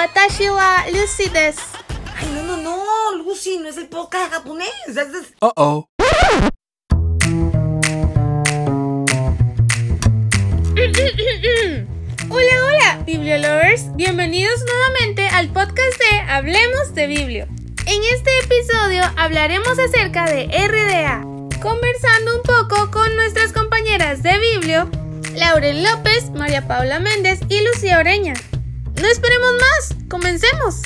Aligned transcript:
Watashi 0.00 0.48
wa 0.48 0.80
Lucy 0.92 1.28
desu. 1.28 1.60
Ay, 2.18 2.26
no, 2.32 2.42
no, 2.42 2.56
no, 2.56 3.16
Lucy, 3.22 3.58
no 3.58 3.68
es 3.68 3.76
el 3.76 3.86
podcast 3.88 4.32
japonés. 4.32 4.70
Es, 4.88 4.96
es- 4.96 5.34
Uh 5.42 5.50
oh. 5.56 5.86
Hola, 12.28 12.54
hola, 12.64 13.02
Bibliolovers. 13.04 13.94
Bienvenidos 13.96 14.64
nuevamente 14.66 15.26
al 15.28 15.48
podcast 15.48 15.98
de 15.98 16.18
Hablemos 16.20 16.94
de 16.94 17.06
Biblio. 17.06 17.44
En 17.86 18.02
este 18.14 18.30
episodio 18.44 19.02
hablaremos 19.16 19.78
acerca 19.78 20.24
de 20.24 20.46
RDA, 20.46 21.20
conversando 21.60 22.36
un 22.36 22.42
poco 22.42 22.90
con 22.90 23.14
nuestras 23.16 23.52
compañeras 23.52 24.22
de 24.22 24.38
Biblio, 24.38 24.90
Lauren 25.34 25.82
López, 25.84 26.30
María 26.30 26.66
Paula 26.66 26.98
Méndez 27.00 27.40
y 27.50 27.60
Lucía 27.62 27.98
Oreña. 27.98 28.34
No 29.00 29.08
esperemos 29.08 29.52
más, 29.54 30.08
comencemos. 30.10 30.82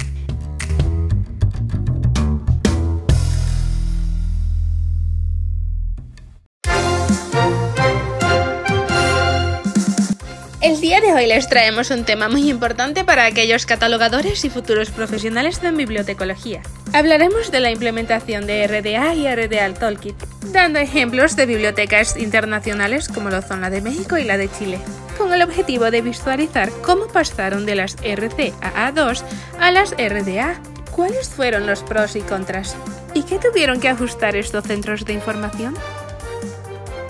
El 10.65 10.81
día 10.81 11.03
de 11.03 11.13
hoy 11.13 11.27
les 11.27 11.47
traemos 11.47 11.91
un 11.91 12.05
tema 12.05 12.31
muy 12.31 12.49
importante 12.49 13.05
para 13.05 13.27
aquellos 13.27 13.67
catalogadores 13.67 14.47
y 14.47 14.49
futuros 14.49 14.91
profesionales 14.91 15.61
de 15.61 15.71
bibliotecología. 15.73 16.63
Hablaremos 16.95 17.51
de 17.51 17.61
la 17.61 17.71
implementación 17.71 18.47
de 18.47 18.67
RDA 18.67 19.13
y 19.15 19.29
RDA 19.29 19.75
Toolkit, 19.75 20.17
dando 20.53 20.79
ejemplos 20.79 21.37
de 21.37 21.45
bibliotecas 21.45 22.17
internacionales 22.17 23.11
como 23.11 23.29
lo 23.29 23.43
son 23.43 23.61
la 23.61 23.69
de 23.69 23.83
México 23.83 24.17
y 24.17 24.25
la 24.25 24.39
de 24.39 24.51
Chile, 24.51 24.79
con 25.19 25.35
el 25.35 25.43
objetivo 25.43 25.91
de 25.91 26.01
visualizar 26.01 26.71
cómo 26.81 27.09
pasaron 27.09 27.67
de 27.67 27.75
las 27.75 27.99
RCAA2 27.99 29.23
a 29.61 29.71
las 29.71 29.91
RDA. 29.91 30.59
¿Cuáles 30.93 31.29
fueron 31.29 31.67
los 31.67 31.83
pros 31.83 32.17
y 32.17 32.23
contras? 32.23 32.75
¿Y 33.13 33.25
qué 33.25 33.39
tuvieron 33.39 33.81
que 33.81 33.91
ajustar 33.91 34.35
estos 34.35 34.65
centros 34.65 35.05
de 35.05 35.13
información? 35.13 35.77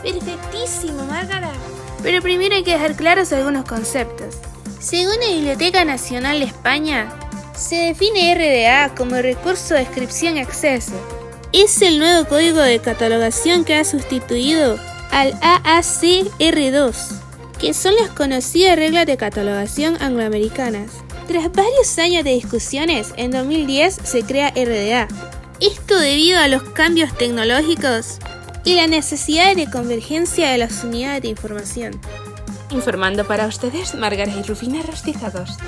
Perfectísimo, 0.02 1.04
Márgara. 1.04 1.52
Pero 2.04 2.20
primero 2.20 2.54
hay 2.54 2.62
que 2.62 2.72
dejar 2.72 2.96
claros 2.96 3.32
algunos 3.32 3.64
conceptos. 3.64 4.36
Según 4.78 5.14
la 5.20 5.34
Biblioteca 5.34 5.86
Nacional 5.86 6.38
de 6.38 6.44
España, 6.44 7.08
se 7.56 7.76
define 7.76 8.34
RDA 8.34 8.94
como 8.94 9.16
recurso 9.16 9.72
de 9.72 9.80
descripción 9.80 10.36
y 10.36 10.40
acceso. 10.40 10.92
Es 11.54 11.80
el 11.80 11.98
nuevo 11.98 12.28
código 12.28 12.58
de 12.58 12.78
catalogación 12.78 13.64
que 13.64 13.76
ha 13.76 13.84
sustituido 13.84 14.78
al 15.12 15.32
AACR2, 15.40 16.94
que 17.58 17.72
son 17.72 17.94
las 17.96 18.10
conocidas 18.10 18.76
reglas 18.76 19.06
de 19.06 19.16
catalogación 19.16 19.96
angloamericanas. 20.02 20.90
Tras 21.26 21.50
varios 21.52 21.98
años 21.98 22.22
de 22.22 22.34
discusiones, 22.34 23.14
en 23.16 23.30
2010 23.30 23.96
se 24.04 24.24
crea 24.24 24.50
RDA. 24.50 25.08
Esto 25.58 25.98
debido 25.98 26.38
a 26.38 26.48
los 26.48 26.64
cambios 26.64 27.16
tecnológicos 27.16 28.18
y 28.64 28.74
la 28.74 28.86
necesidad 28.86 29.54
de 29.54 29.70
convergencia 29.70 30.50
de 30.50 30.58
las 30.58 30.82
unidades 30.84 31.22
de 31.22 31.28
información. 31.28 32.00
Informando 32.70 33.26
para 33.26 33.46
ustedes, 33.46 33.94
Margaret 33.94 34.34
y 34.36 34.42
Rufina 34.42 34.82
Rostizados. 34.82 35.58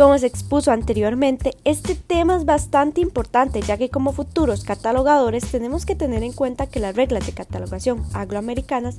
Como 0.00 0.18
se 0.18 0.28
expuso 0.28 0.72
anteriormente, 0.72 1.58
este 1.64 1.94
tema 1.94 2.34
es 2.34 2.46
bastante 2.46 3.02
importante 3.02 3.60
ya 3.60 3.76
que 3.76 3.90
como 3.90 4.14
futuros 4.14 4.64
catalogadores 4.64 5.50
tenemos 5.50 5.84
que 5.84 5.94
tener 5.94 6.22
en 6.22 6.32
cuenta 6.32 6.66
que 6.66 6.80
las 6.80 6.96
reglas 6.96 7.26
de 7.26 7.34
catalogación 7.34 8.02
angloamericanas 8.14 8.96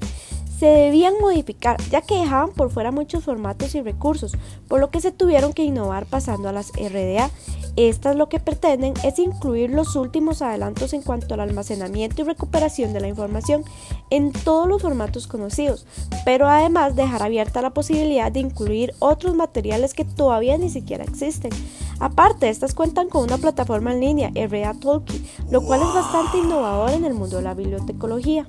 se 0.61 0.67
debían 0.67 1.16
modificar 1.19 1.81
ya 1.89 2.01
que 2.01 2.19
dejaban 2.19 2.51
por 2.51 2.69
fuera 2.69 2.91
muchos 2.91 3.23
formatos 3.23 3.73
y 3.73 3.81
recursos, 3.81 4.33
por 4.67 4.79
lo 4.79 4.91
que 4.91 5.01
se 5.01 5.11
tuvieron 5.11 5.53
que 5.53 5.63
innovar 5.63 6.05
pasando 6.05 6.49
a 6.49 6.51
las 6.51 6.72
RDA. 6.73 7.31
Estas 7.77 8.16
lo 8.16 8.29
que 8.29 8.39
pretenden 8.39 8.94
es 9.03 9.17
incluir 9.17 9.72
los 9.72 9.95
últimos 9.95 10.44
adelantos 10.44 10.94
en 10.94 11.01
cuanto 11.01 11.33
al 11.33 11.39
almacenamiento 11.39 12.22
y 12.22 12.25
recuperación 12.25 12.94
de 12.94 13.01
la 13.01 13.07
información 13.07 13.63
en 14.11 14.31
todos 14.31 14.67
los 14.67 14.83
formatos 14.83 15.25
conocidos, 15.25 15.88
pero 16.25 16.47
además 16.47 16.95
dejar 16.95 17.23
abierta 17.23 17.63
la 17.63 17.73
posibilidad 17.73 18.31
de 18.31 18.41
incluir 18.41 18.93
otros 18.99 19.33
materiales 19.33 19.95
que 19.95 20.05
todavía 20.05 20.59
ni 20.59 20.69
siquiera 20.69 21.03
existen. 21.03 21.51
Aparte, 21.99 22.49
estas 22.49 22.75
cuentan 22.75 23.09
con 23.09 23.23
una 23.23 23.39
plataforma 23.39 23.93
en 23.93 23.99
línea, 23.99 24.29
RDA 24.29 24.75
Tolkien, 24.75 25.25
lo 25.49 25.66
cual 25.66 25.81
es 25.81 25.91
bastante 25.91 26.38
innovador 26.38 26.91
en 26.91 27.05
el 27.05 27.16
mundo 27.16 27.38
de 27.38 27.43
la 27.43 27.55
bibliotecología. 27.55 28.47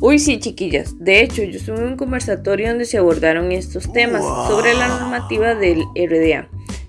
Uy, 0.00 0.18
sí, 0.18 0.38
chiquillas. 0.38 0.94
De 0.98 1.20
hecho, 1.20 1.42
yo 1.42 1.58
estuve 1.58 1.78
en 1.78 1.84
un 1.84 1.96
conversatorio 1.96 2.68
donde 2.68 2.84
se 2.84 2.98
abordaron 2.98 3.50
estos 3.50 3.90
temas 3.92 4.22
sobre 4.48 4.74
la 4.74 4.88
normativa 4.88 5.54
del 5.54 5.84
RDA. 5.94 6.48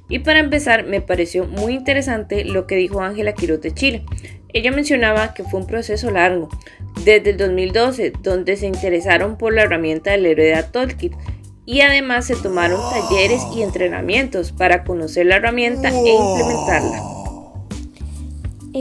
Y 0.10 0.20
para 0.20 0.40
empezar, 0.40 0.86
me 0.86 1.02
pareció 1.02 1.46
muy 1.46 1.74
interesante 1.74 2.44
lo 2.44 2.68
que 2.68 2.76
dijo 2.76 3.02
Ángela 3.02 3.34
Quiroz 3.34 3.62
de 3.62 3.74
Chile. 3.74 4.06
Ella 4.54 4.72
mencionaba 4.72 5.34
que 5.34 5.44
fue 5.44 5.60
un 5.60 5.68
proceso 5.68 6.12
largo, 6.12 6.50
desde 7.04 7.32
el 7.32 7.38
2012, 7.38 8.14
donde 8.24 8.58
se 8.58 8.68
interesaron 8.68 9.38
por 9.38 9.54
la 9.54 9.64
herramienta 9.64 10.12
del 10.12 10.36
RDA 10.36 10.72
Toolkit 10.72 11.14
y 11.66 11.82
además 11.82 12.26
se 12.26 12.36
tomaron 12.36 12.80
talleres 12.90 13.42
y 13.56 13.62
entrenamientos 13.62 14.54
para 14.54 14.84
conocer 14.86 15.26
la 15.26 15.36
herramienta 15.36 15.90
e 15.90 16.14
implementarla. 16.14 17.17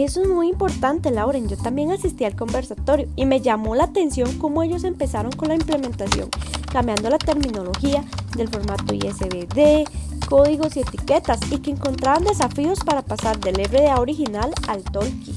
Eso 0.04 0.20
es 0.20 0.28
muy 0.28 0.48
importante, 0.48 1.10
Lauren. 1.10 1.48
Yo 1.48 1.56
también 1.56 1.90
asistí 1.90 2.26
al 2.26 2.36
conversatorio 2.36 3.08
y 3.16 3.24
me 3.24 3.40
llamó 3.40 3.74
la 3.74 3.84
atención 3.84 4.36
cómo 4.36 4.62
ellos 4.62 4.84
empezaron 4.84 5.32
con 5.32 5.48
la 5.48 5.54
implementación, 5.54 6.28
cambiando 6.70 7.08
la 7.08 7.16
terminología 7.16 8.04
del 8.36 8.48
formato 8.48 8.92
ISBD, 8.92 9.88
códigos 10.28 10.76
y 10.76 10.80
etiquetas 10.80 11.40
y 11.50 11.60
que 11.60 11.70
encontraban 11.70 12.24
desafíos 12.24 12.80
para 12.84 13.00
pasar 13.00 13.40
del 13.40 13.54
RDA 13.54 13.98
original 13.98 14.52
al 14.68 14.84
Tolkien. 14.84 15.34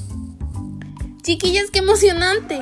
Chiquillas, 1.21 1.71
qué 1.71 1.79
emocionante. 1.79 2.59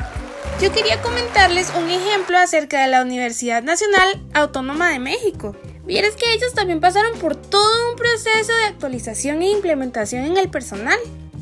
Yo 0.61 0.71
quería 0.71 1.01
comentarles 1.01 1.73
un 1.75 1.89
ejemplo 1.89 2.37
acerca 2.37 2.79
de 2.83 2.89
la 2.89 3.01
Universidad 3.01 3.63
Nacional 3.63 4.21
Autónoma 4.35 4.91
de 4.91 4.99
México. 4.99 5.55
Vieres 5.87 6.15
que 6.15 6.31
ellos 6.31 6.53
también 6.53 6.79
pasaron 6.79 7.17
por 7.17 7.35
todo 7.35 7.89
un 7.89 7.95
proceso 7.95 8.53
de 8.53 8.65
actualización 8.65 9.41
e 9.41 9.49
implementación 9.49 10.25
en 10.25 10.37
el 10.37 10.49
personal. 10.49 10.99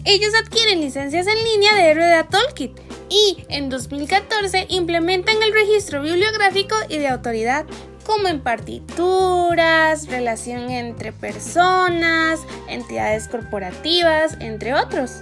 Ellos 0.07 0.33
adquieren 0.35 0.81
licencias 0.81 1.25
en 1.25 1.43
línea 1.43 1.75
de 1.75 1.95
RDA 1.95 2.27
Toolkit 2.29 2.79
y 3.09 3.43
en 3.49 3.71
2014 3.71 4.67
implementan 4.69 5.41
el 5.41 5.51
registro 5.51 6.03
bibliográfico 6.03 6.75
y 6.89 6.99
de 6.99 7.07
autoridad, 7.07 7.65
como 8.05 8.27
en 8.27 8.39
partituras, 8.39 10.07
relación 10.07 10.69
entre 10.69 11.11
personas, 11.11 12.39
entidades 12.67 13.27
corporativas, 13.27 14.37
entre 14.41 14.75
otros. 14.75 15.21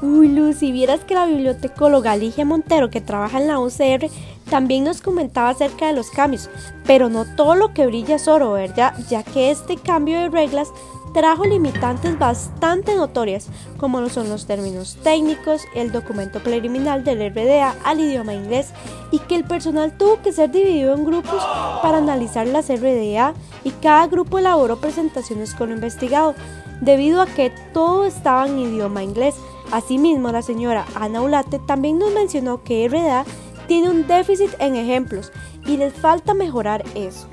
Uy, 0.00 0.28
Lucy, 0.28 0.72
vieras 0.72 1.00
que 1.00 1.12
la 1.12 1.26
bibliotecóloga 1.26 2.16
Ligia 2.16 2.46
Montero, 2.46 2.88
que 2.88 3.02
trabaja 3.02 3.38
en 3.38 3.46
la 3.46 3.58
UCR, 3.58 4.08
también 4.48 4.84
nos 4.84 5.02
comentaba 5.02 5.50
acerca 5.50 5.86
de 5.86 5.92
los 5.92 6.08
cambios, 6.08 6.48
pero 6.86 7.10
no 7.10 7.26
todo 7.36 7.54
lo 7.54 7.74
que 7.74 7.86
brilla 7.86 8.16
es 8.16 8.26
oro, 8.26 8.52
¿verdad? 8.52 8.94
Ya 9.10 9.22
que 9.22 9.50
este 9.50 9.76
cambio 9.76 10.18
de 10.18 10.30
reglas 10.30 10.68
trajo 11.12 11.44
limitantes 11.44 12.18
bastante 12.18 12.94
notorias, 12.94 13.48
como 13.78 14.00
lo 14.00 14.08
son 14.08 14.28
los 14.28 14.46
términos 14.46 14.98
técnicos, 15.02 15.62
el 15.74 15.92
documento 15.92 16.40
preliminar 16.40 17.04
del 17.04 17.32
RDA 17.32 17.74
al 17.84 18.00
idioma 18.00 18.34
inglés 18.34 18.70
y 19.10 19.18
que 19.18 19.36
el 19.36 19.44
personal 19.44 19.96
tuvo 19.96 20.22
que 20.22 20.32
ser 20.32 20.50
dividido 20.50 20.94
en 20.94 21.04
grupos 21.04 21.42
para 21.82 21.98
analizar 21.98 22.46
las 22.46 22.68
RDA 22.68 23.34
y 23.64 23.70
cada 23.82 24.06
grupo 24.06 24.38
elaboró 24.38 24.80
presentaciones 24.80 25.54
con 25.54 25.70
lo 25.70 25.74
investigado, 25.74 26.34
debido 26.80 27.20
a 27.20 27.26
que 27.26 27.52
todo 27.72 28.04
estaba 28.04 28.46
en 28.46 28.58
idioma 28.58 29.02
inglés. 29.02 29.34
Asimismo, 29.72 30.32
la 30.32 30.42
señora 30.42 30.86
Ana 30.94 31.20
Ulate 31.22 31.60
también 31.60 31.98
nos 31.98 32.12
mencionó 32.12 32.62
que 32.64 32.88
RDA 32.88 33.24
tiene 33.66 33.90
un 33.90 34.06
déficit 34.06 34.50
en 34.58 34.74
ejemplos 34.74 35.30
y 35.66 35.76
les 35.76 35.94
falta 35.94 36.34
mejorar 36.34 36.84
eso. 36.94 37.28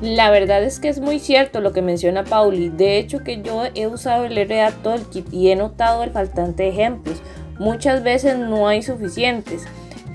La 0.00 0.30
verdad 0.30 0.62
es 0.62 0.80
que 0.80 0.88
es 0.88 0.98
muy 0.98 1.18
cierto 1.18 1.60
lo 1.60 1.72
que 1.72 1.82
menciona 1.82 2.24
Pauli. 2.24 2.70
De 2.70 2.96
hecho 2.96 3.22
que 3.22 3.42
yo 3.42 3.64
he 3.74 3.86
usado 3.86 4.24
el 4.24 4.34
RDA 4.34 4.70
Toolkit 4.82 5.30
y 5.30 5.50
he 5.50 5.56
notado 5.56 6.02
el 6.02 6.10
faltante 6.10 6.62
de 6.62 6.68
ejemplos. 6.70 7.20
Muchas 7.58 8.02
veces 8.02 8.38
no 8.38 8.66
hay 8.66 8.82
suficientes 8.82 9.66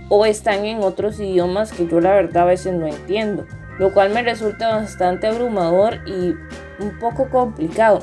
o 0.10 0.26
están 0.26 0.66
en 0.66 0.80
otros 0.80 1.20
idiomas 1.20 1.72
que 1.72 1.88
yo 1.88 2.00
la 2.00 2.14
verdad 2.14 2.44
a 2.44 2.46
veces 2.46 2.74
no 2.74 2.88
entiendo, 2.88 3.46
lo 3.78 3.94
cual 3.94 4.10
me 4.10 4.24
resulta 4.24 4.76
bastante 4.76 5.28
abrumador 5.28 6.00
y 6.08 6.34
un 6.84 7.00
poco 7.00 7.30
complicado. 7.30 8.02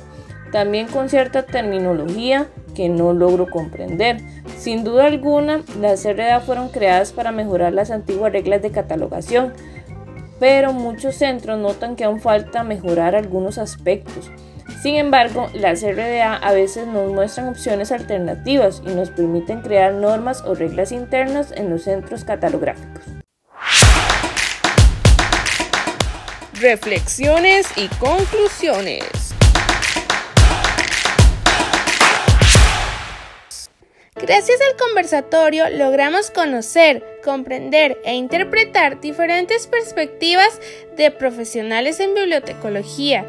También 0.53 0.87
con 0.87 1.09
cierta 1.09 1.45
terminología 1.45 2.47
que 2.77 2.89
no 2.89 3.13
logro 3.13 3.51
comprender. 3.51 4.19
Sin 4.57 4.85
duda 4.85 5.07
alguna, 5.07 5.63
las 5.81 6.05
RDA 6.05 6.41
fueron 6.41 6.69
creadas 6.69 7.13
para 7.13 7.33
mejorar 7.33 7.73
las 7.73 7.91
antiguas 7.91 8.33
reglas 8.33 8.63
de 8.63 8.71
catalogación, 8.71 9.53
pero 10.43 10.73
muchos 10.73 11.15
centros 11.15 11.57
notan 11.57 11.95
que 11.95 12.03
aún 12.03 12.21
falta 12.21 12.65
mejorar 12.65 13.15
algunos 13.15 13.59
aspectos. 13.59 14.29
Sin 14.83 14.97
embargo, 14.97 15.49
las 15.55 15.83
RDA 15.85 16.35
a 16.35 16.53
veces 16.53 16.89
nos 16.89 17.13
muestran 17.13 17.47
opciones 17.47 17.93
alternativas 17.93 18.83
y 18.85 18.89
nos 18.89 19.11
permiten 19.11 19.61
crear 19.61 19.95
normas 19.95 20.43
o 20.45 20.57
reglas 20.57 20.91
internas 20.91 21.53
en 21.53 21.71
los 21.71 21.85
centros 21.85 22.25
catalográficos. 22.25 23.05
Reflexiones 26.55 27.69
y 27.77 27.87
conclusiones. 28.01 29.22
Gracias 34.15 34.61
al 34.61 34.77
conversatorio 34.77 35.71
logramos 35.71 36.31
conocer, 36.31 37.03
comprender 37.25 37.99
e 38.05 38.15
interpretar 38.15 39.01
diferentes 39.01 39.67
perspectivas 39.67 40.61
de 40.97 41.11
profesionales 41.11 41.99
en 41.99 42.15
bibliotecología 42.15 43.25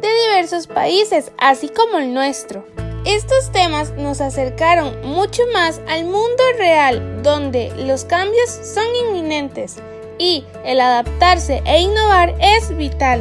de 0.00 0.08
diversos 0.08 0.66
países, 0.66 1.32
así 1.36 1.68
como 1.68 1.98
el 1.98 2.14
nuestro. 2.14 2.66
Estos 3.04 3.52
temas 3.52 3.92
nos 3.92 4.20
acercaron 4.20 5.00
mucho 5.02 5.42
más 5.52 5.82
al 5.86 6.04
mundo 6.04 6.42
real, 6.56 7.22
donde 7.22 7.70
los 7.76 8.04
cambios 8.06 8.50
son 8.50 8.86
inminentes 9.06 9.76
y 10.18 10.44
el 10.64 10.80
adaptarse 10.80 11.62
e 11.66 11.80
innovar 11.82 12.34
es 12.40 12.74
vital. 12.76 13.20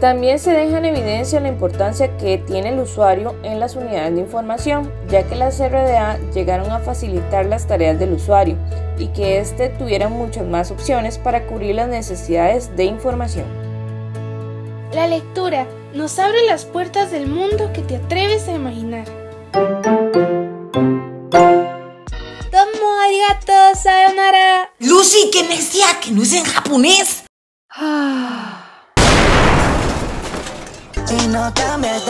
También 0.00 0.38
se 0.38 0.52
deja 0.52 0.78
en 0.78 0.84
evidencia 0.84 1.40
la 1.40 1.48
importancia 1.48 2.16
que 2.18 2.38
tiene 2.38 2.68
el 2.68 2.78
usuario 2.78 3.34
en 3.42 3.58
las 3.58 3.74
unidades 3.74 4.14
de 4.14 4.20
información, 4.20 4.92
ya 5.08 5.24
que 5.24 5.34
las 5.34 5.58
RDA 5.58 6.18
llegaron 6.32 6.70
a 6.70 6.78
facilitar 6.78 7.46
las 7.46 7.66
tareas 7.66 7.98
del 7.98 8.12
usuario 8.12 8.56
y 8.96 9.08
que 9.08 9.40
éste 9.40 9.70
tuviera 9.70 10.08
muchas 10.08 10.46
más 10.46 10.70
opciones 10.70 11.18
para 11.18 11.46
cubrir 11.46 11.74
las 11.74 11.88
necesidades 11.88 12.76
de 12.76 12.84
información. 12.84 13.46
La 14.92 15.08
lectura 15.08 15.66
nos 15.94 16.16
abre 16.20 16.46
las 16.46 16.64
puertas 16.64 17.10
del 17.10 17.26
mundo 17.26 17.72
que 17.72 17.82
te 17.82 17.96
atreves 17.96 18.46
a 18.46 18.52
imaginar. 18.52 19.04
Tomo 22.52 23.00
arigato 23.04 23.52
sayonara. 23.74 24.70
Lucy, 24.78 25.30
qué 25.32 25.42
necia, 25.42 25.86
que 26.00 26.12
no 26.12 26.22
es 26.22 26.32
en 26.34 26.44
japonés. 26.44 27.24
Y 31.10 31.26
no 31.48 31.54
cambies 31.54 32.02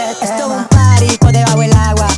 un 0.47 0.65
party 0.65 1.17
por 1.19 1.33
debajo 1.33 1.61
del 1.61 1.73
agua. 1.73 2.09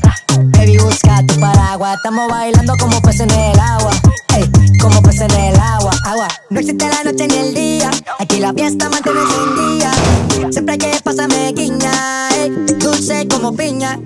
Baby, 0.52 0.78
busca 0.78 1.22
tu 1.26 1.38
paraguas. 1.38 1.96
Estamos 1.96 2.31
bailando 2.31 2.75
como 2.78 3.00
peces 3.02 3.20
en 3.20 3.31
el 3.31 3.58
agua. 3.58 3.93
Ey, 4.37 4.50
como 4.81 5.02
peces 5.02 5.22
en 5.22 5.31
el 5.32 5.61
agua. 5.61 5.93
Agua. 6.06 6.28
No 6.49 6.61
existe 6.61 6.88
la 6.88 7.05
noche 7.05 7.28
ni 7.28 7.37
el 7.37 7.55
día. 7.55 7.90
Aquí 8.19 8.40
la 8.40 8.52
fiesta 8.55 8.88
mantiene 8.88 9.20
sin 9.26 9.78
día. 9.78 9.93
Siempre 10.50 10.72
hay 10.72 10.78
que 10.78 11.00
pasarme 11.02 11.52
guiña. 11.52 12.28
Ey, 12.37 12.50
dulce 12.78 13.28
como 13.28 13.55
piña. 13.55 13.99